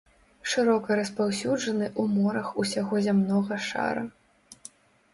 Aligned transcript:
Шырока 0.53 0.97
распаўсюджаны 0.99 1.87
ў 1.89 2.03
морах 2.15 2.47
усяго 2.65 2.95
зямнога 3.11 3.63
шара. 3.71 4.03